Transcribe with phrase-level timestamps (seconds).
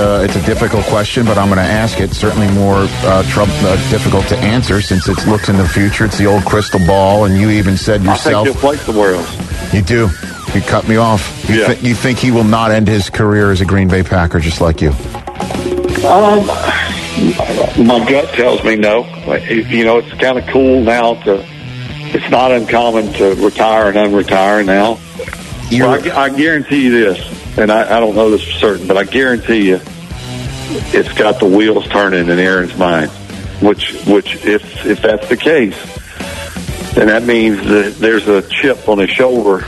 [0.00, 2.12] uh, it's a difficult question, but I'm going to ask it.
[2.12, 6.04] Certainly more uh, trouble, uh, difficult to answer since it looks in the future.
[6.06, 8.46] It's the old crystal ball, and you even said yourself.
[8.48, 9.72] I think he'll play somewhere else.
[9.74, 10.08] You do.
[10.54, 11.48] You cut me off.
[11.48, 11.74] You, Yeah.
[11.74, 14.60] thi- you think he will not end his career as a Green Bay Packer just
[14.60, 14.90] like you?
[16.00, 16.46] Um,
[17.86, 19.04] my gut tells me no.
[19.48, 21.44] You know, it's kind of cool now to.
[22.12, 24.98] It's not uncommon to retire and unretire now.
[25.70, 27.20] Well, I, I guarantee you this,
[27.56, 29.80] and I, I don't know this for certain, but I guarantee you,
[30.92, 33.10] it's got the wheels turning in Aaron's mind.
[33.60, 35.76] Which, which, if if that's the case,
[36.94, 39.66] then that means that there's a chip on his shoulder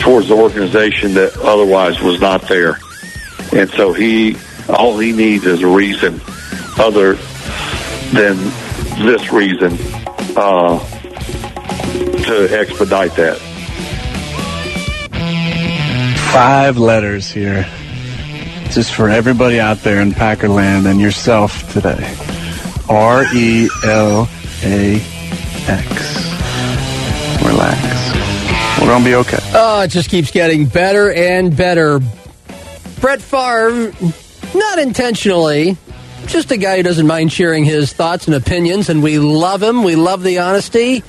[0.00, 2.78] towards the organization that otherwise was not there.
[3.52, 4.36] And so he,
[4.68, 6.20] all he needs is a reason
[6.78, 7.14] other
[8.12, 8.36] than
[9.04, 9.76] this reason
[10.36, 10.78] uh,
[12.24, 13.51] to expedite that.
[16.32, 17.66] Five letters here.
[18.70, 22.16] Just for everybody out there in Packerland and yourself today.
[22.88, 24.26] R E L
[24.62, 24.94] A
[25.68, 27.44] X.
[27.44, 28.80] Relax.
[28.80, 29.38] We're going to be okay.
[29.52, 32.00] Oh, it just keeps getting better and better.
[33.02, 33.92] Brett Favre,
[34.54, 35.76] not intentionally,
[36.26, 39.84] just a guy who doesn't mind sharing his thoughts and opinions, and we love him.
[39.84, 41.04] We love the honesty.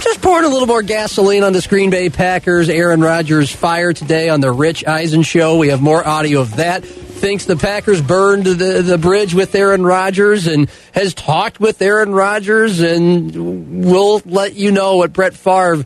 [0.00, 4.28] Just pouring a little more gasoline on this Green Bay Packers Aaron Rodgers fire today
[4.28, 5.58] on the Rich Eisen show.
[5.58, 6.84] We have more audio of that.
[6.84, 12.12] Thinks the Packers burned the, the bridge with Aaron Rodgers and has talked with Aaron
[12.12, 15.84] Rodgers, and we'll let you know what Brett Favre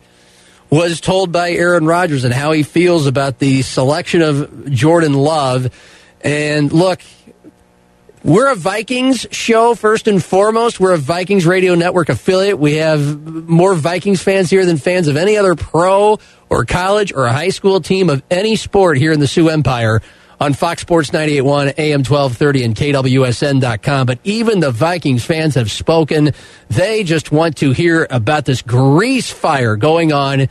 [0.68, 5.70] was told by Aaron Rodgers and how he feels about the selection of Jordan Love.
[6.20, 7.00] And look,
[8.24, 10.78] we're a Vikings show first and foremost.
[10.78, 12.58] We're a Vikings radio network affiliate.
[12.58, 17.26] We have more Vikings fans here than fans of any other pro or college or
[17.28, 20.00] high school team of any sport here in the Sioux Empire
[20.42, 24.06] on Fox Sports 98.1, AM 1230, and KWSN.com.
[24.06, 26.32] But even the Vikings fans have spoken.
[26.68, 30.48] They just want to hear about this grease fire going on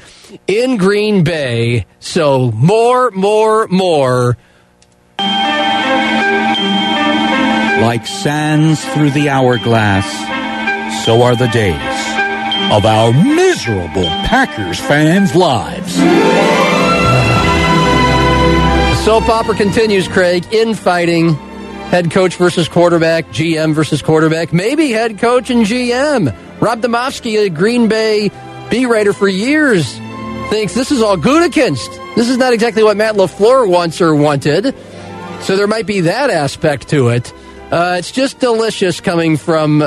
[0.47, 1.85] in Green Bay.
[1.99, 4.37] So more, more, more.
[7.81, 10.05] Like sands through the hourglass,
[11.03, 11.75] so are the days
[12.71, 15.97] of our miserable Packers fans' lives.
[18.87, 20.45] The soap opera continues, Craig.
[20.53, 21.33] Infighting.
[21.89, 26.33] Head coach versus quarterback, GM versus quarterback, maybe head coach and GM.
[26.61, 28.31] Rob Demovsky, a Green Bay
[28.69, 29.91] B writer for years,
[30.49, 32.15] thinks this is all Gutekunst.
[32.15, 34.75] This is not exactly what Matt LaFleur wants or wanted.
[35.41, 37.33] So there might be that aspect to it.
[37.71, 39.81] Uh, it's just delicious coming from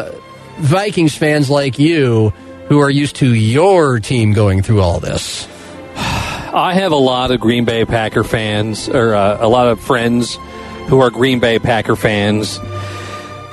[0.56, 2.31] Vikings fans like you
[2.69, 5.47] who are used to your team going through all this.
[5.94, 10.39] I have a lot of Green Bay Packer fans, or uh, a lot of friends
[10.87, 12.59] who are Green Bay Packer fans.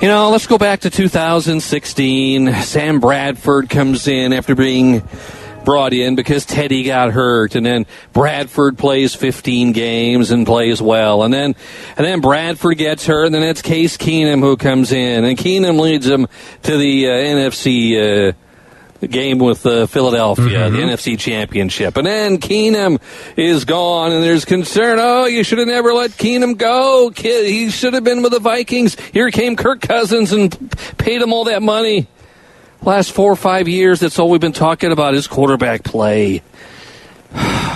[0.00, 2.54] You know, let's go back to 2016.
[2.62, 5.02] Sam Bradford comes in after being
[5.64, 11.22] brought in because Teddy got hurt, and then Bradford plays 15 games and plays well,
[11.22, 11.54] and then
[11.96, 15.80] and then Bradford gets hurt, and then it's Case Keenum who comes in, and Keenum
[15.80, 16.26] leads them
[16.62, 18.30] to the uh, NFC.
[18.30, 18.32] Uh,
[19.08, 21.96] game with uh, Philadelphia, the NFC Championship.
[21.96, 23.00] And then Keenum
[23.36, 24.98] is gone, and there's concern.
[25.00, 27.10] Oh, you should have never let Keenum go.
[27.14, 28.96] Kid, he should have been with the Vikings.
[29.12, 32.06] Here came Kirk Cousins and paid him all that money.
[32.82, 36.42] Last four or five years, that's all we've been talking about is quarterback play.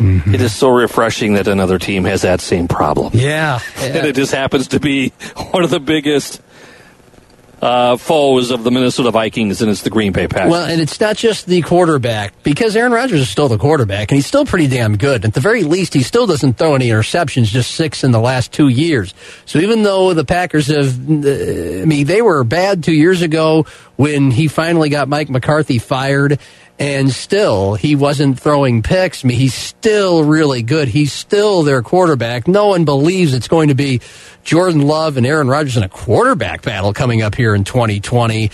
[0.00, 0.34] Mm-hmm.
[0.34, 3.12] It is so refreshing that another team has that same problem.
[3.14, 3.60] Yeah.
[3.76, 5.10] And it just happens to be
[5.50, 6.40] one of the biggest
[7.60, 10.50] uh, foes of the Minnesota Vikings, and it's the Green Bay Packers.
[10.50, 14.16] Well, and it's not just the quarterback because Aaron Rodgers is still the quarterback, and
[14.16, 15.24] he's still pretty damn good.
[15.24, 18.52] At the very least, he still doesn't throw any interceptions, just six in the last
[18.52, 19.12] two years.
[19.44, 23.66] So even though the Packers have, uh, I mean, they were bad two years ago
[23.96, 26.38] when he finally got Mike McCarthy fired.
[26.78, 29.22] And still, he wasn't throwing picks.
[29.22, 30.88] I mean, he's still really good.
[30.88, 32.48] He's still their quarterback.
[32.48, 34.00] No one believes it's going to be
[34.44, 38.50] Jordan Love and Aaron Rodgers in a quarterback battle coming up here in 2020.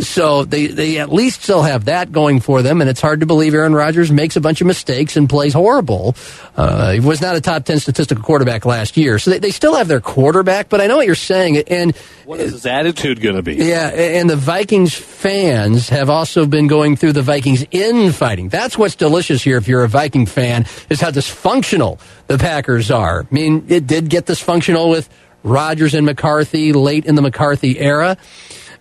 [0.00, 3.26] So they, they at least still have that going for them, and it's hard to
[3.26, 6.14] believe Aaron Rodgers makes a bunch of mistakes and plays horrible.
[6.54, 9.18] Uh, he was not a top 10 statistical quarterback last year.
[9.18, 11.56] So they, they still have their quarterback, but I know what you're saying.
[11.68, 11.96] And
[12.26, 13.54] what is his attitude going to be?
[13.54, 18.50] yeah, and the Vikings fans have also been going through the Vikings infighting.
[18.50, 23.22] That's what's delicious here if you're a Viking fan, is how dysfunctional the Packers are.
[23.22, 25.08] I mean, it did get dysfunctional with
[25.42, 28.18] Rodgers and McCarthy late in the McCarthy era.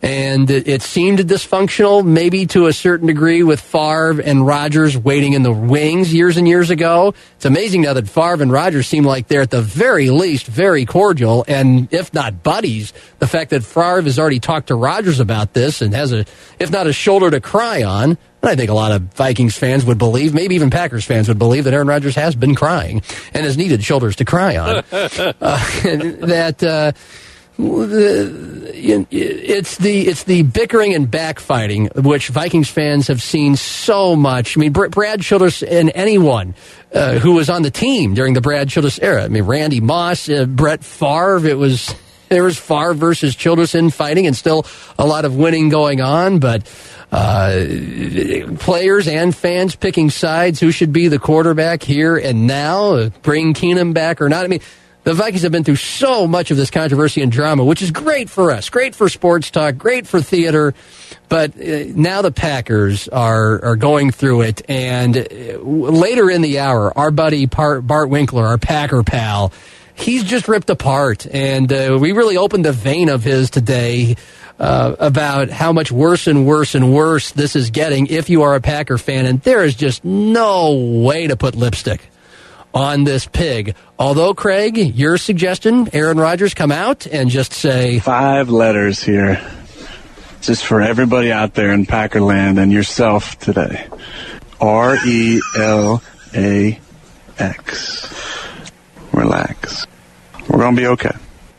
[0.01, 5.43] And it, seemed dysfunctional, maybe to a certain degree, with Favre and Rodgers waiting in
[5.43, 7.13] the wings years and years ago.
[7.35, 10.85] It's amazing now that Favre and Rodgers seem like they're at the very least very
[10.85, 12.93] cordial, and if not buddies.
[13.19, 16.25] The fact that Favre has already talked to Rodgers about this and has a,
[16.59, 19.83] if not a shoulder to cry on, And I think a lot of Vikings fans
[19.83, 23.01] would believe, maybe even Packers fans would believe that Aaron Rodgers has been crying
[23.33, 24.77] and has needed shoulders to cry on.
[24.91, 26.63] uh, that.
[26.63, 26.91] Uh,
[29.11, 34.57] it's the it's the bickering and backfighting which Vikings fans have seen so much.
[34.57, 36.55] I mean, Brad Childress and anyone
[36.93, 39.25] uh, who was on the team during the Brad Childress era.
[39.25, 41.45] I mean, Randy Moss, uh, Brett Favre.
[41.45, 41.93] It was
[42.29, 44.65] there was Favre versus Childress in fighting, and still
[44.97, 46.67] a lot of winning going on, but.
[47.11, 47.65] Uh,
[48.59, 53.95] players and fans picking sides who should be the quarterback here and now, bring Keenum
[53.95, 54.45] back or not.
[54.45, 54.61] I mean,
[55.09, 58.29] the Vikings have been through so much of this controversy and drama, which is great
[58.29, 60.75] for us, great for sports talk, great for theater.
[61.29, 66.59] But uh, now the Packers are are going through it, and uh, later in the
[66.59, 69.51] hour, our buddy Bart, Winkler, our Packer pal,
[69.95, 74.15] he's just ripped apart, and uh, we really opened a vein of his today.
[74.59, 78.55] Uh, about how much worse and worse and worse this is getting if you are
[78.55, 82.09] a Packer fan, and there is just no way to put lipstick
[82.73, 83.75] on this pig.
[83.97, 89.41] Although, Craig, your suggestion, Aaron Rodgers come out and just say five letters here,
[90.41, 93.87] just for everybody out there in Packerland and yourself today.
[94.61, 96.03] R E L
[96.35, 96.79] A
[97.37, 98.13] X.
[99.13, 99.87] Relax.
[100.47, 101.11] We're gonna be okay.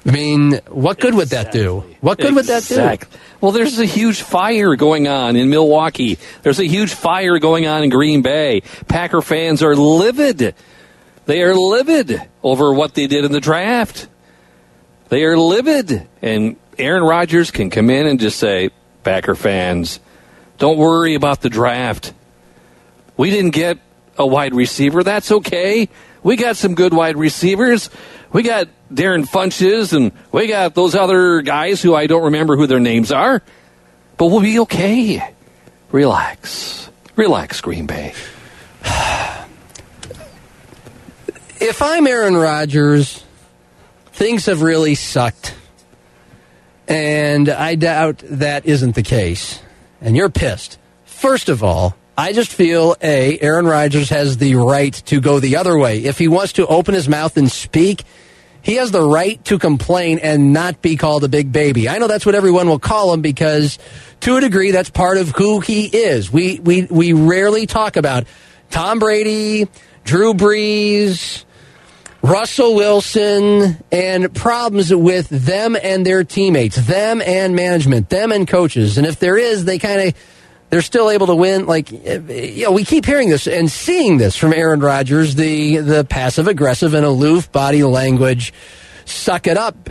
[0.07, 1.85] I mean, what good would that do?
[2.01, 3.07] What good would that do?
[3.41, 6.19] Well, there's a huge fire going on in Milwaukee.
[6.43, 8.63] There's a huge fire going on in Green Bay.
[8.89, 10.55] Packer fans are livid
[11.31, 14.09] they are livid over what they did in the draft.
[15.11, 16.09] They are livid.
[16.21, 18.71] And Aaron Rodgers can come in and just say,
[19.05, 20.01] Packer fans,
[20.59, 22.13] don't worry about the draft.
[23.17, 23.79] We didn't get
[24.19, 25.05] a wide receiver.
[25.05, 25.89] That's okay.
[26.25, 27.91] We got some good wide receivers.
[28.33, 32.67] We got Darren Funchess and we got those other guys who I don't remember who
[32.67, 33.41] their names are.
[34.17, 35.33] But we'll be okay.
[35.93, 36.91] Relax.
[37.15, 38.15] Relax, Green Bay.
[41.61, 43.23] If I'm Aaron Rodgers,
[44.13, 45.55] things have really sucked.
[46.89, 49.61] And I doubt that isn't the case.
[50.01, 50.79] And you're pissed.
[51.05, 55.57] First of all, I just feel A, Aaron Rodgers has the right to go the
[55.57, 56.05] other way.
[56.05, 58.05] If he wants to open his mouth and speak,
[58.63, 61.89] he has the right to complain and not be called a big baby.
[61.89, 63.79] I know that's what everyone will call him because
[64.21, 66.33] to a degree that's part of who he is.
[66.33, 68.25] We we we rarely talk about
[68.71, 69.69] Tom Brady,
[70.05, 71.45] Drew Brees,
[72.23, 78.99] Russell Wilson and problems with them and their teammates, them and management, them and coaches.
[78.99, 80.15] And if there is, they kind of
[80.69, 81.67] they're still able to win.
[81.67, 86.05] Like you know, we keep hearing this and seeing this from Aaron Rodgers, the the
[86.05, 88.53] passive aggressive and aloof body language,
[89.07, 89.89] suck it up.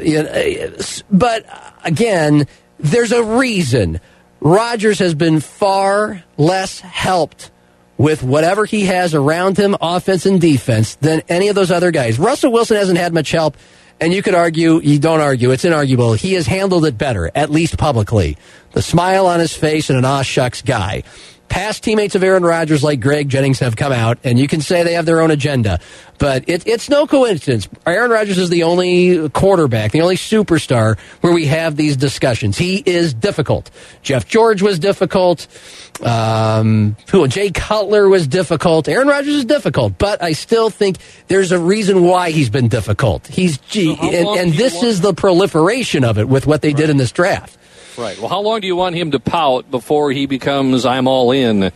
[1.12, 1.46] But
[1.84, 2.48] again,
[2.78, 4.00] there's a reason
[4.40, 7.52] Rodgers has been far less helped
[8.00, 12.18] with whatever he has around him, offense and defense, than any of those other guys.
[12.18, 13.58] Russell Wilson hasn't had much help,
[14.00, 16.18] and you could argue, you don't argue, it's inarguable.
[16.18, 18.38] He has handled it better, at least publicly.
[18.72, 21.04] The smile on his face and an aw shucks guy.
[21.50, 24.84] Past teammates of Aaron Rodgers like Greg Jennings have come out, and you can say
[24.84, 25.80] they have their own agenda.
[26.20, 27.68] But it, it's no coincidence.
[27.88, 32.56] Aaron Rodgers is the only quarterback, the only superstar where we have these discussions.
[32.56, 33.72] He is difficult.
[34.04, 35.48] Jeff George was difficult.
[36.04, 37.28] Um, who?
[37.28, 38.88] Jay Cutler was difficult.
[38.88, 40.98] Aaron Rodgers is difficult, but I still think
[41.30, 43.26] there's a reason why he's been difficult.
[43.26, 46.78] He's so and, and this is the proliferation of it with what they right.
[46.78, 47.58] did in this draft.
[47.98, 48.18] Right.
[48.20, 51.72] Well, how long do you want him to pout before he becomes I'm all in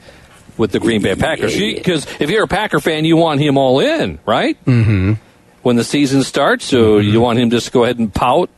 [0.58, 1.56] with the Green Bay Packers?
[1.56, 4.64] Because if you're a Packer fan, you want him all in, right?
[4.66, 5.14] Mm-hmm.
[5.62, 7.10] When the season starts, so mm-hmm.
[7.10, 8.50] you want him just to go ahead and pout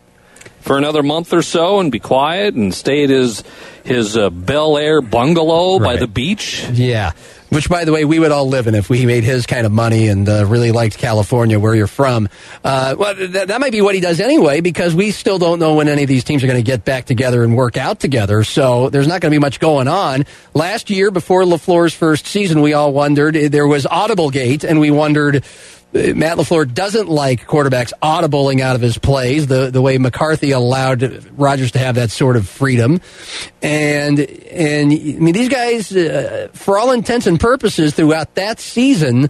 [0.61, 3.43] for another month or so and be quiet and stay at his
[3.83, 5.93] his uh, Bel Air bungalow right.
[5.93, 6.67] by the beach.
[6.71, 7.11] Yeah.
[7.49, 9.71] Which, by the way, we would all live in if we made his kind of
[9.71, 12.27] money and uh, really liked California, where you're from.
[12.63, 15.75] Uh, well, th- that might be what he does anyway, because we still don't know
[15.75, 18.43] when any of these teams are going to get back together and work out together.
[18.43, 20.25] So there's not going to be much going on.
[20.55, 24.89] Last year, before LaFleur's first season, we all wondered there was Audible Gate, and we
[24.89, 25.45] wondered
[25.95, 31.25] Matt LaFleur doesn't like quarterbacks audibling out of his plays the, the way McCarthy allowed
[31.39, 32.99] Rodgers to have that sort of freedom.
[33.61, 39.29] And, and I mean, these guys, uh, for all intents and purposes, throughout that season,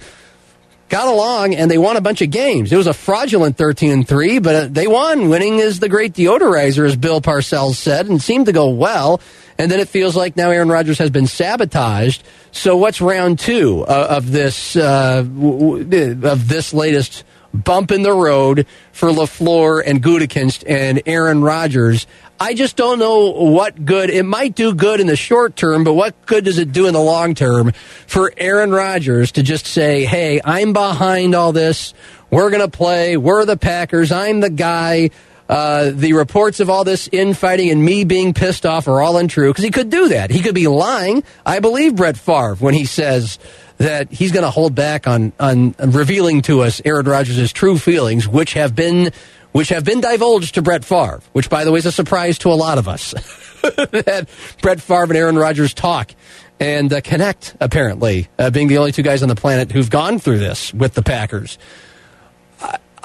[0.89, 2.71] got along and they won a bunch of games.
[2.71, 5.29] It was a fraudulent 13 and 3, but uh, they won.
[5.29, 9.21] Winning is the great deodorizer, as Bill Parcells said, and seemed to go well.
[9.57, 12.23] And then it feels like now Aaron Rodgers has been sabotaged.
[12.51, 18.67] So what's round two uh, of this uh, of this latest bump in the road
[18.91, 22.05] for LaFleur and Gutekunst and Aaron Rodgers?
[22.37, 25.93] I just don't know what good it might do good in the short term, but
[25.93, 27.71] what good does it do in the long term
[28.07, 31.93] for Aaron Rodgers to just say, "Hey, I'm behind all this.
[32.29, 33.15] We're going to play.
[33.15, 34.11] We're the Packers.
[34.11, 35.11] I'm the guy."
[35.47, 39.51] Uh, the reports of all this infighting and me being pissed off are all untrue
[39.51, 40.31] because he could do that.
[40.31, 41.23] He could be lying.
[41.45, 43.37] I believe Brett Favre when he says
[43.77, 48.27] that he's going to hold back on on revealing to us Aaron Rodgers' true feelings,
[48.27, 49.11] which have been
[49.51, 52.51] which have been divulged to Brett Favre, which by the way is a surprise to
[52.51, 53.11] a lot of us
[53.61, 54.27] that
[54.61, 56.11] Brett Favre and Aaron Rodgers talk
[56.59, 57.55] and uh, connect.
[57.59, 60.93] Apparently, uh, being the only two guys on the planet who've gone through this with
[60.95, 61.57] the Packers.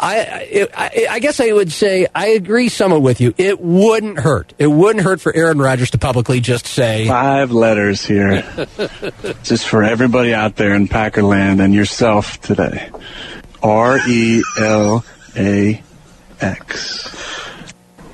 [0.03, 3.35] I, I, I, guess I would say I agree somewhat with you.
[3.37, 4.55] It wouldn't hurt.
[4.57, 8.43] It wouldn't hurt for Aaron Rodgers to publicly just say five letters here,
[9.43, 12.89] just for everybody out there in Packerland and yourself today.
[13.63, 15.05] R E L
[15.37, 15.83] A
[16.41, 17.51] X.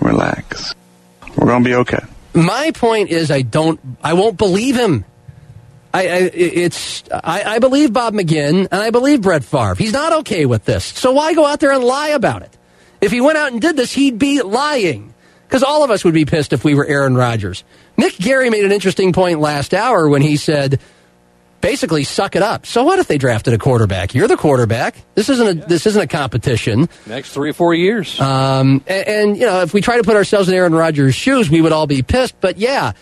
[0.00, 0.75] Relax.
[1.37, 2.00] We're gonna be okay.
[2.35, 3.78] My point is, I don't.
[4.02, 5.05] I won't believe him.
[5.97, 9.75] I, I it's I, I, believe Bob McGinn and I believe Brett Favre.
[9.75, 12.57] He's not okay with this, so why go out there and lie about it?
[13.00, 15.15] If he went out and did this, he'd be lying
[15.49, 17.65] because all of us would be pissed if we were Aaron Rodgers.
[17.97, 20.81] Nick Gary made an interesting point last hour when he said,
[21.62, 22.67] basically, suck it up.
[22.67, 24.15] So what if they drafted a quarterback?
[24.15, 24.97] You're the quarterback.
[25.15, 25.67] This isn't a yeah.
[25.67, 26.91] this isn't a competition.
[27.07, 28.21] Next three or four years.
[28.21, 31.49] Um, and, and you know, if we try to put ourselves in Aaron Rodgers' shoes,
[31.49, 32.38] we would all be pissed.
[32.41, 32.93] But yeah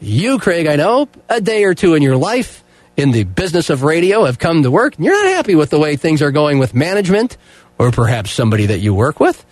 [0.00, 2.62] you, Craig, I know, a day or two in your life
[2.96, 5.78] in the business of radio have come to work, and you're not happy with the
[5.78, 7.36] way things are going with management
[7.78, 9.44] or perhaps somebody that you work with.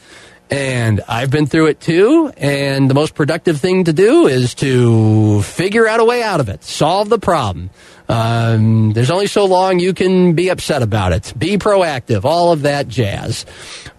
[0.51, 2.31] And I've been through it too.
[2.37, 6.49] And the most productive thing to do is to figure out a way out of
[6.49, 7.71] it, solve the problem.
[8.09, 11.33] Um, there's only so long you can be upset about it.
[11.37, 13.47] Be proactive, all of that jazz.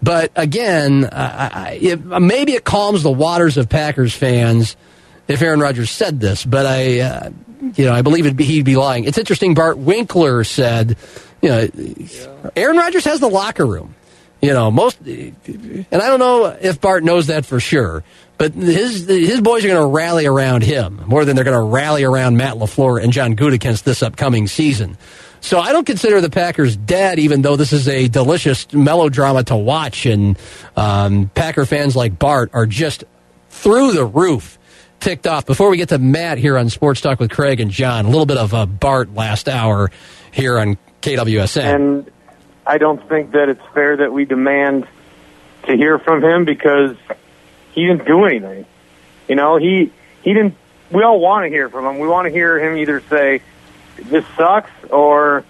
[0.04, 4.78] But again, it, maybe it calms the waters of Packers fans
[5.28, 7.30] if Aaron Rodgers said this, but I, uh,
[7.76, 9.06] you know, I believe be, he'd be lying.
[9.06, 9.54] It's interesting.
[9.54, 10.98] Bart Winkler said,
[11.42, 11.68] you know,
[12.56, 13.96] Aaron Rodgers has the locker room.
[14.42, 18.04] You know, most, and I don't know if Bart knows that for sure,
[18.38, 21.74] but his his boys are going to rally around him more than they're going to
[21.74, 24.98] rally around Matt LaFleur and John Gutekunst this upcoming season.
[25.42, 29.56] So I don't consider the Packers dead, even though this is a delicious melodrama to
[29.56, 30.38] watch, and
[30.76, 33.04] um, Packer fans like Bart are just
[33.50, 34.55] through the roof
[35.00, 35.46] ticked off.
[35.46, 38.26] Before we get to Matt here on Sports Talk with Craig and John, a little
[38.26, 39.92] bit of a Bart last hour
[40.32, 41.76] here on KWSN.
[41.76, 42.12] And
[42.66, 44.88] I don't think that it's fair that we demand
[45.64, 46.96] to hear from him because
[47.74, 48.66] he didn't do anything.
[49.28, 49.92] You know, he
[50.24, 50.56] he didn't.
[50.92, 52.00] We all want to hear from him.
[52.00, 53.42] We want to hear him either say,
[53.98, 55.44] "This sucks," or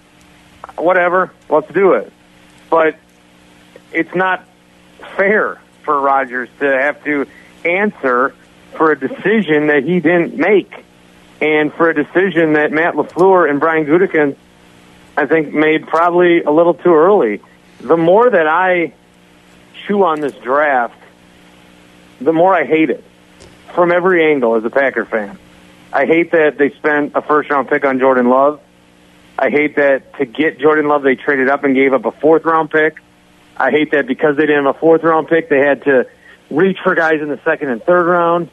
[0.76, 2.12] "Whatever, let's do it."
[2.70, 2.96] But
[3.92, 4.46] it's not
[5.16, 7.26] fair for Rodgers to have to
[7.64, 8.34] answer
[8.76, 10.72] for a decision that he didn't make,
[11.40, 14.36] and for a decision that Matt LaFleur and Brian Gutekunst,
[15.16, 17.40] I think, made probably a little too early.
[17.80, 18.94] The more that I
[19.86, 20.98] chew on this draft,
[22.20, 23.04] the more I hate it
[23.74, 25.38] from every angle as a Packer fan.
[25.92, 28.60] I hate that they spent a first round pick on Jordan Love.
[29.38, 32.44] I hate that to get Jordan Love, they traded up and gave up a fourth
[32.44, 32.98] round pick.
[33.56, 36.06] I hate that because they didn't have a fourth round pick, they had to
[36.50, 38.50] reach for guys in the second and third round.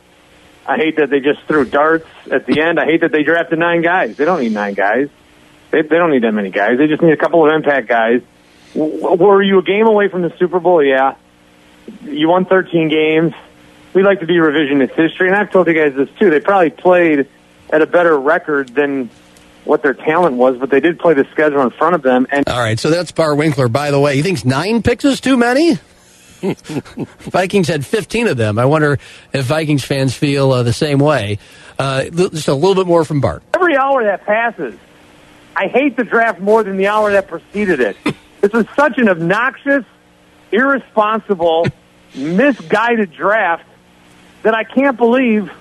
[0.65, 2.79] I hate that they just threw darts at the end.
[2.79, 4.15] I hate that they drafted nine guys.
[4.15, 5.09] They don't need nine guys.
[5.71, 6.77] They, they don't need that many guys.
[6.77, 8.21] They just need a couple of impact guys.
[8.75, 10.83] Were you a game away from the Super Bowl?
[10.83, 11.15] Yeah.
[12.03, 13.33] You won 13 games.
[13.93, 16.29] We like to be revisionist history, and I've told you guys this too.
[16.29, 17.27] They probably played
[17.69, 19.09] at a better record than
[19.65, 22.25] what their talent was, but they did play the schedule in front of them.
[22.31, 23.67] And all right, so that's Bar Winkler.
[23.67, 25.77] By the way, he thinks nine picks is too many.
[26.43, 28.59] Vikings had 15 of them.
[28.59, 28.99] I wonder
[29.31, 31.39] if Vikings fans feel uh, the same way.
[31.79, 33.43] Uh, just a little bit more from Bart.
[33.53, 34.75] Every hour that passes,
[35.55, 37.97] I hate the draft more than the hour that preceded it.
[38.41, 39.85] this was such an obnoxious,
[40.51, 41.67] irresponsible,
[42.15, 43.65] misguided draft
[44.43, 45.51] that I can't believe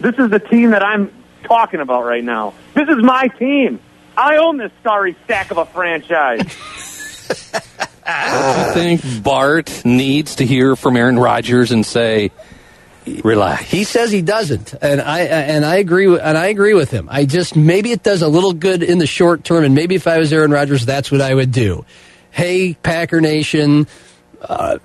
[0.00, 1.12] this is the team that I'm
[1.44, 2.54] talking about right now.
[2.74, 3.80] This is my team.
[4.16, 6.40] I own this sorry sack of a franchise.
[8.08, 12.30] Do you think Bart needs to hear from Aaron Rodgers and say,
[13.24, 13.64] Relax.
[13.64, 17.08] He says he doesn't, and I and I agree with, and I agree with him.
[17.10, 20.06] I just maybe it does a little good in the short term, and maybe if
[20.06, 21.84] I was Aaron Rodgers, that's what I would do.
[22.30, 23.86] Hey, Packer Nation.
[24.42, 24.78] Uh,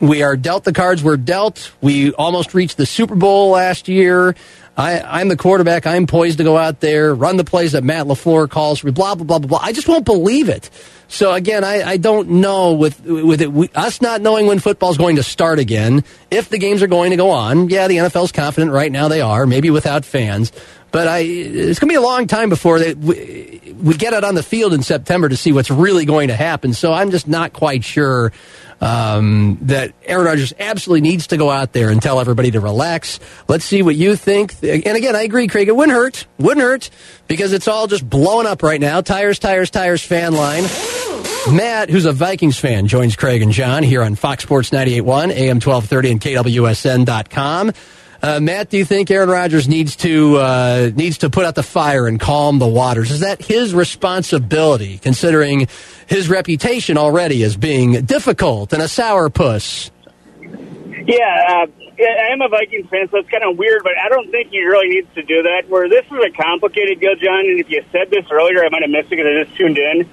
[0.00, 1.72] we are dealt the cards we're dealt.
[1.80, 4.34] We almost reached the Super Bowl last year.
[4.76, 5.86] I, am the quarterback.
[5.86, 9.16] I'm poised to go out there, run the plays that Matt LaFleur calls for, blah,
[9.16, 9.58] blah, blah, blah, blah.
[9.60, 10.70] I just won't believe it.
[11.10, 14.90] So again, I, I don't know with with it, we, us not knowing when football
[14.90, 17.70] is going to start again, if the games are going to go on.
[17.70, 20.52] Yeah, the NFL's confident right now they are, maybe without fans.
[20.90, 24.24] But I, it's going to be a long time before they, we, we get out
[24.24, 26.72] on the field in September to see what's really going to happen.
[26.72, 28.32] So I'm just not quite sure
[28.80, 33.20] um, that Aaron Rodgers absolutely needs to go out there and tell everybody to relax.
[33.48, 34.54] Let's see what you think.
[34.62, 35.68] And again, I agree, Craig.
[35.68, 36.26] It wouldn't hurt.
[36.38, 36.90] Wouldn't hurt
[37.26, 39.00] because it's all just blowing up right now.
[39.00, 40.64] Tires, tires, tires fan line.
[41.52, 45.56] Matt, who's a Vikings fan, joins Craig and John here on Fox Sports 98.1, AM
[45.60, 47.72] 1230 and KWSN.com.
[48.20, 51.62] Uh, Matt, do you think Aaron Rodgers needs to uh, needs to put out the
[51.62, 53.12] fire and calm the waters?
[53.12, 55.68] Is that his responsibility, considering
[56.08, 59.90] his reputation already as being difficult and a sourpuss?
[60.42, 61.66] Yeah, uh,
[62.00, 64.64] I am a Vikings fan, so it's kind of weird, but I don't think he
[64.64, 65.68] really needs to do that.
[65.68, 68.82] Where this is a complicated deal, John, and if you said this earlier, I might
[68.82, 70.10] have missed it because I just tuned in.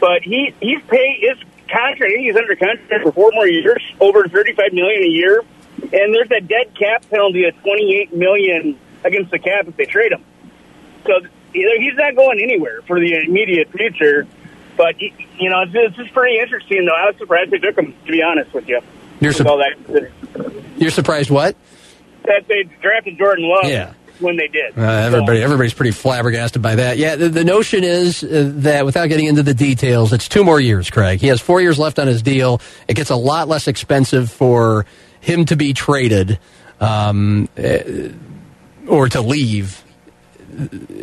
[0.00, 2.12] But he he's paid his contract.
[2.18, 5.44] He's under contract for four more years, over thirty-five million a year
[5.94, 10.12] and there's a dead cap penalty of 28 million against the cap if they trade
[10.12, 10.24] him.
[11.06, 11.20] So
[11.52, 14.26] he's not going anywhere for the immediate future.
[14.76, 16.84] But you know, it's just pretty interesting.
[16.84, 17.94] Though I was surprised they took him.
[18.06, 18.80] To be honest with you,
[19.20, 19.44] you're, su-
[20.76, 21.54] you're surprised what?
[22.24, 23.70] That they drafted Jordan Love.
[23.70, 24.78] Yeah when they did.
[24.78, 26.98] Uh, everybody, everybody's pretty flabbergasted by that.
[26.98, 30.60] Yeah, the, the notion is uh, that without getting into the details, it's two more
[30.60, 30.88] years.
[30.88, 32.60] Craig, he has four years left on his deal.
[32.86, 34.86] It gets a lot less expensive for
[35.24, 36.38] him to be traded
[36.80, 38.10] um, eh,
[38.86, 39.82] or to leave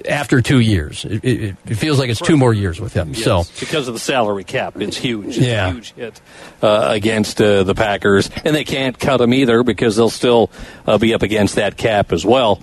[0.07, 1.05] after two years.
[1.05, 3.09] It, it, it, feels like it's two more years with him.
[3.09, 5.37] Yes, so because of the salary cap, it's huge.
[5.37, 5.69] It's yeah.
[5.69, 6.21] a huge hit
[6.61, 10.51] uh, against uh, the Packers, and they can't cut him either because they'll still
[10.85, 12.61] uh, be up against that cap as well.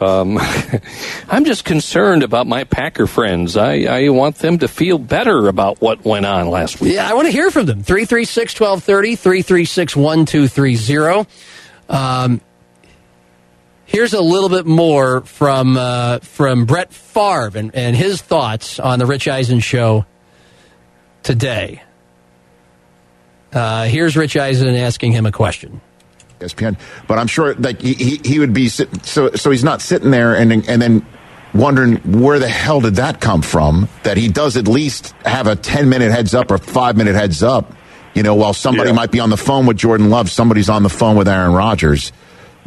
[0.00, 0.38] Um,
[1.28, 3.56] I'm just concerned about my Packer friends.
[3.56, 6.94] I, I want them to feel better about what went on last week.
[6.94, 7.82] Yeah, I want to hear from them.
[7.82, 11.28] 336 1230, 336 1230.
[11.88, 12.40] Um,
[13.86, 18.98] here's a little bit more from, uh, from Brett Favre and, and his thoughts on
[18.98, 20.04] the Rich Eisen show
[21.22, 21.82] today.
[23.52, 25.80] Uh, here's Rich Eisen asking him a question.
[26.40, 26.78] ESPN.
[27.06, 30.10] But I'm sure like he, he, he would be sit, so so he's not sitting
[30.10, 31.06] there and and then
[31.54, 35.56] wondering where the hell did that come from that he does at least have a
[35.56, 37.72] 10 minute heads up or 5 minute heads up
[38.14, 38.96] you know while somebody yeah.
[38.96, 42.12] might be on the phone with Jordan Love somebody's on the phone with Aaron Rodgers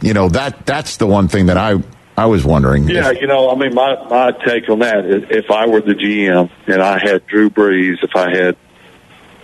[0.01, 1.75] you know that that's the one thing that I
[2.19, 2.89] I was wondering.
[2.89, 5.93] Yeah, you know, I mean, my my take on that is if I were the
[5.93, 8.57] GM and I had Drew Brees, if I had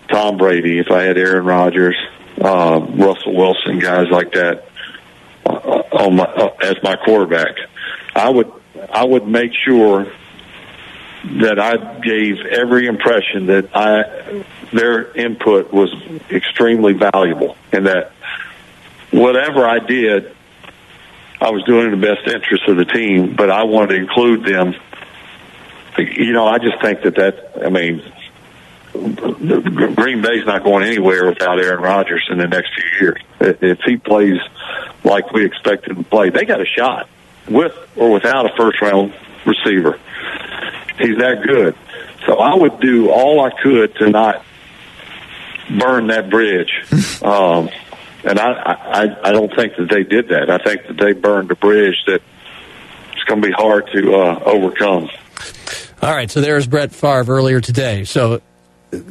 [0.09, 1.95] Tom Brady, if I had Aaron Rodgers,
[2.41, 4.65] uh, Russell Wilson, guys like that
[5.45, 7.55] uh, on my, uh, as my quarterback.
[8.15, 8.51] I would
[8.91, 10.07] I would make sure
[11.25, 15.93] that I gave every impression that I their input was
[16.29, 18.11] extremely valuable, and that
[19.11, 20.35] whatever I did,
[21.41, 23.35] I was doing in the best interest of the team.
[23.35, 24.75] But I wanted to include them.
[25.97, 28.03] You know, I just think that that I mean
[28.95, 33.21] Green Bay's not going anywhere without Aaron Rodgers in the next few years.
[33.39, 34.39] If he plays
[35.03, 37.07] like we expect him to play, they got a shot
[37.47, 39.13] with or without a first round
[39.45, 39.99] receiver.
[40.97, 41.75] He's that good.
[42.25, 44.43] So I would do all I could to not
[45.77, 46.71] burn that bridge.
[47.21, 47.69] um,
[48.23, 50.49] and I, I, I don't think that they did that.
[50.49, 52.21] I think that they burned a bridge that
[53.13, 55.09] it's going to be hard to uh, overcome.
[56.01, 58.03] All right, so there's Brett Favre earlier today.
[58.03, 58.41] So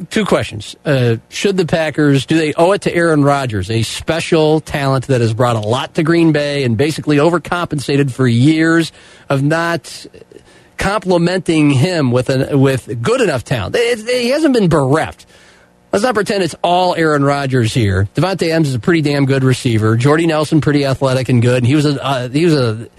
[0.09, 0.75] two questions.
[0.85, 5.21] Uh, should the Packers, do they owe it to Aaron Rodgers, a special talent that
[5.21, 8.91] has brought a lot to Green Bay and basically overcompensated for years
[9.29, 10.05] of not
[10.77, 13.75] complementing him with, an, with good enough talent?
[13.75, 15.25] It, it, he hasn't been bereft.
[15.91, 18.09] Let's not pretend it's all Aaron Rodgers here.
[18.15, 19.95] Davante Adams is a pretty damn good receiver.
[19.95, 21.57] Jordy Nelson, pretty athletic and good.
[21.57, 22.89] And he was a, uh, he was a,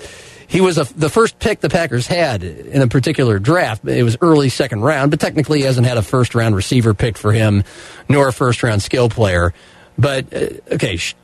[0.48, 3.84] he was a, the first pick the Packers had in a particular draft.
[3.86, 7.18] It was early second round, but technically he hasn't had a first round receiver pick
[7.18, 7.64] for him,
[8.08, 9.52] nor a first round skill player.
[9.98, 11.14] But uh, okay, sh-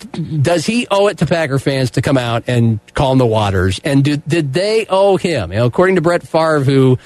[0.40, 3.80] does he owe it to Packer fans to come out and calm the waters?
[3.85, 5.52] And do, did they owe him?
[5.52, 6.98] You know, according to Brett Favre, who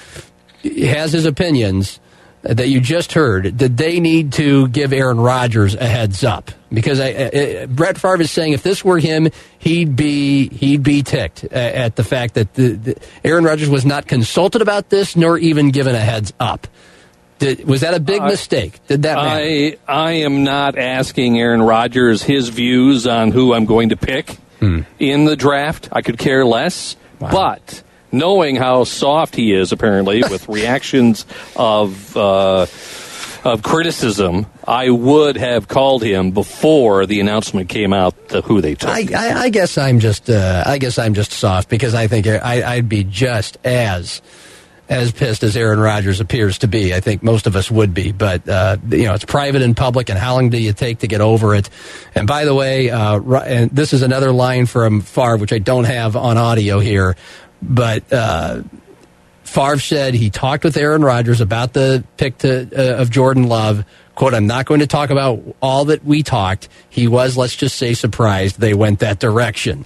[0.63, 1.99] has his opinions,
[2.55, 6.51] that you just heard, did they need to give Aaron Rodgers a heads up?
[6.71, 9.29] Because I, I, Brett Favre is saying if this were him,
[9.59, 14.05] he'd be he'd be ticked at the fact that the, the Aaron Rodgers was not
[14.07, 16.67] consulted about this nor even given a heads up.
[17.39, 18.79] Did, was that a big mistake?
[18.87, 19.43] Did that matter?
[19.43, 24.37] I I am not asking Aaron Rodgers his views on who I'm going to pick
[24.59, 24.81] Hmm.
[24.97, 25.87] in the draft.
[25.91, 26.95] I could care less.
[27.19, 27.29] Wow.
[27.31, 32.65] But knowing how soft he is, apparently, with reactions of uh,
[33.43, 38.75] of criticism, I would have called him before the announcement came out the, who they
[38.75, 38.89] took.
[38.89, 42.27] I, I, I guess I'm just uh, I guess I'm just soft because I think
[42.27, 44.21] I, I'd be just as
[44.89, 46.93] as pissed as Aaron Rodgers appears to be.
[46.93, 50.09] I think most of us would be, but uh, you know it's private and public,
[50.09, 51.69] and how long do you take to get over it?
[52.15, 55.85] And by the way, uh, and this is another line from Favre, which I don't
[55.85, 57.15] have on audio here,
[57.61, 58.11] but.
[58.11, 58.63] Uh,
[59.47, 63.85] Favre said he talked with Aaron Rodgers about the pick to, uh, of Jordan Love.
[64.13, 66.67] Quote, I'm not going to talk about all that we talked.
[66.89, 69.85] He was, let's just say, surprised they went that direction.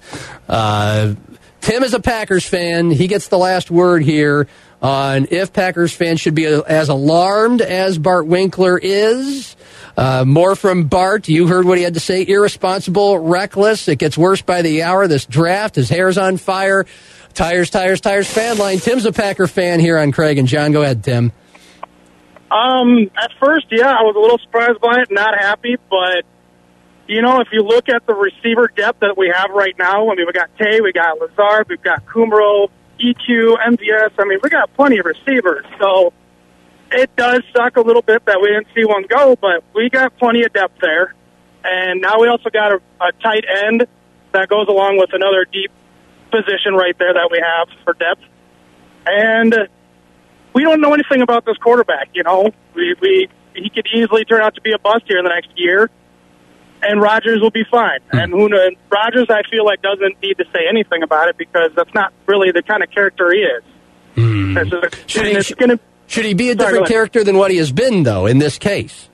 [0.49, 1.13] Uh,
[1.61, 2.89] Tim is a Packers fan.
[2.89, 4.47] He gets the last word here
[4.81, 9.55] on if Packers fans should be as alarmed as Bart Winkler is.
[9.95, 11.27] Uh, more from Bart.
[11.27, 12.25] You heard what he had to say.
[12.25, 13.87] Irresponsible, reckless.
[13.87, 15.07] It gets worse by the hour.
[15.07, 16.85] This draft, his hair's on fire.
[17.33, 18.31] Tires, tires, tires.
[18.31, 18.79] Fan line.
[18.79, 20.71] Tim's a Packer fan here on Craig and John.
[20.71, 21.31] Go ahead, Tim.
[22.51, 26.25] Um, at first, yeah, I was a little surprised by it, not happy, but
[27.07, 30.15] you know, if you look at the receiver depth that we have right now, I
[30.15, 34.11] mean, we got Tay, we got Lazard, we've got Kumerow, EQ, MVS.
[34.19, 35.65] I mean, we got plenty of receivers.
[35.79, 36.13] So
[36.91, 40.17] it does suck a little bit that we didn't see one go, but we got
[40.17, 41.13] plenty of depth there.
[41.63, 43.87] And now we also got a, a tight end
[44.33, 45.71] that goes along with another deep
[46.31, 48.21] position right there that we have for depth.
[49.05, 49.67] And
[50.53, 52.09] we don't know anything about this quarterback.
[52.13, 55.23] You know, we, we he could easily turn out to be a bust here in
[55.25, 55.89] the next year,
[56.81, 57.99] and Rodgers will be fine.
[58.11, 58.17] Hmm.
[58.17, 58.71] And who knows?
[58.89, 62.51] Rodgers, I feel like doesn't need to say anything about it because that's not really
[62.51, 63.63] the kind of character he is.
[64.15, 64.57] Hmm.
[64.57, 65.79] A- Should he, gonna.
[66.07, 68.57] should he be a Sorry, different character than what he has been, though, in this
[68.57, 69.09] case?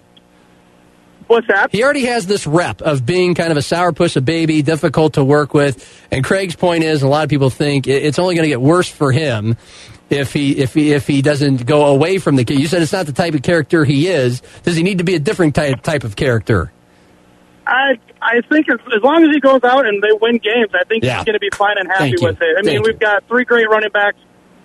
[1.28, 1.72] What's that?
[1.72, 5.24] He already has this rep of being kind of a sourpuss, a baby, difficult to
[5.24, 6.06] work with.
[6.12, 8.88] And Craig's point is, a lot of people think it's only going to get worse
[8.90, 9.58] for him
[10.10, 12.46] if he if he if he doesn't go away from the.
[12.46, 12.60] Kid.
[12.60, 14.42] You said it's not the type of character he is.
[14.64, 16.72] Does he need to be a different type type of character?
[17.66, 20.86] I I think as, as long as he goes out and they win games, I
[20.86, 21.18] think Yeah.
[21.18, 22.28] he's going to be fine and happy Thank you.
[22.28, 22.56] with it.
[22.58, 24.18] I mean, Thank we've got three great running backs.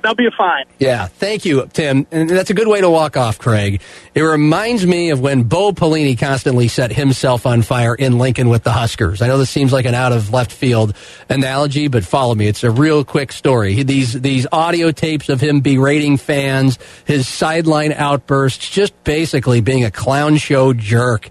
[0.03, 0.65] They'll be fine.
[0.79, 2.07] Yeah, thank you, Tim.
[2.11, 3.81] And that's a good way to walk off, Craig.
[4.15, 8.65] It reminds me of when Bo Pelini constantly set himself on fire in Lincoln with
[8.65, 9.23] the Huskers.
[9.23, 10.97] I know this seems like an out of left field
[11.29, 12.49] analogy, but follow me.
[12.49, 13.85] It's a real quick story.
[13.85, 19.91] These these audio tapes of him berating fans, his sideline outbursts, just basically being a
[19.91, 21.31] clown show jerk.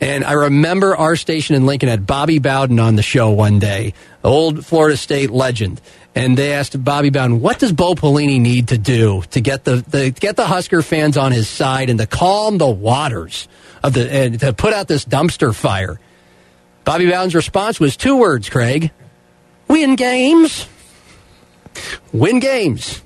[0.00, 3.94] And I remember our station in Lincoln had Bobby Bowden on the show one day,
[4.22, 5.80] old Florida State legend.
[6.16, 9.84] And they asked Bobby Bowden, what does Bo Pelini need to do to get the,
[9.86, 13.48] the get the Husker fans on his side and to calm the waters
[13.82, 16.00] of the and to put out this dumpster fire?
[16.84, 18.92] Bobby Bowden's response was two words, Craig.
[19.68, 20.66] Win games.
[22.12, 23.02] Win games.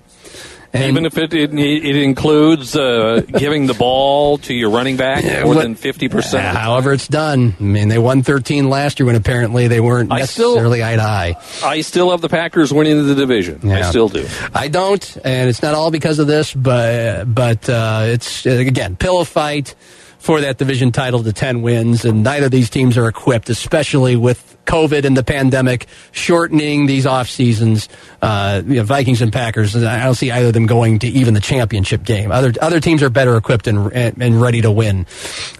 [0.72, 5.24] And Even if it it, it includes uh, giving the ball to your running back
[5.44, 6.44] more than fifty percent.
[6.44, 7.56] Yeah, however it's done.
[7.58, 10.94] I mean, they won 13 last year when apparently they weren't I still- necessarily eye
[10.94, 11.34] to eye.
[11.64, 13.68] I still have the Packers winning the division.
[13.68, 14.28] I still do.
[14.54, 19.24] I don't, and it's not all because of this, but but uh, it's again pillow
[19.24, 19.74] fight
[20.18, 24.14] for that division title to 10 wins, and neither of these teams are equipped, especially
[24.16, 27.88] with COVID and the pandemic shortening these off seasons.
[28.22, 31.34] Uh, you know, Vikings and Packers, I don't see either of them going to even
[31.34, 32.30] the championship game.
[32.30, 35.06] Other other teams are better equipped and and, and ready to win.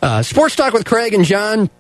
[0.03, 1.71] Uh, Sports talk with Craig and John.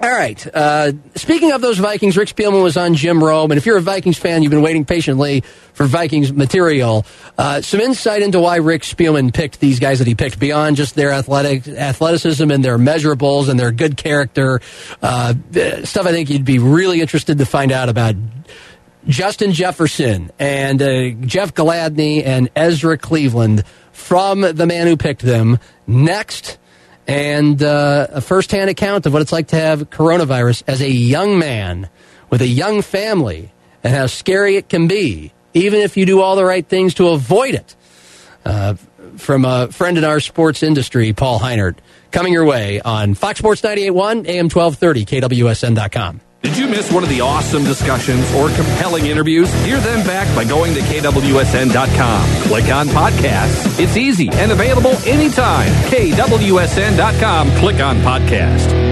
[0.00, 0.46] All right.
[0.54, 3.82] Uh, speaking of those Vikings, Rick Spielman was on Jim Rome, and if you're a
[3.82, 5.40] Vikings fan, you've been waiting patiently
[5.72, 7.04] for Vikings material.
[7.36, 10.94] Uh, some insight into why Rick Spielman picked these guys that he picked beyond just
[10.94, 14.60] their athletic athleticism and their measurables and their good character
[15.02, 15.34] uh,
[15.82, 16.06] stuff.
[16.06, 18.14] I think you'd be really interested to find out about.
[19.06, 25.58] Justin Jefferson and uh, Jeff Gladney and Ezra Cleveland from the man who picked them.
[25.86, 26.58] Next,
[27.08, 31.38] and uh, a firsthand account of what it's like to have coronavirus as a young
[31.38, 31.88] man
[32.28, 33.50] with a young family
[33.82, 37.08] and how scary it can be, even if you do all the right things to
[37.08, 37.74] avoid it.
[38.44, 38.74] Uh,
[39.16, 41.78] from a friend in our sports industry, Paul Heinert,
[42.12, 46.20] coming your way on Fox Sports 98.1, AM 1230, KWSN.com.
[46.42, 49.52] Did you miss one of the awesome discussions or compelling interviews?
[49.64, 52.42] Hear them back by going to KWSN.com.
[52.42, 53.80] Click on podcasts.
[53.80, 55.68] It's easy and available anytime.
[55.90, 57.50] KWSN.com.
[57.56, 58.87] Click on podcast.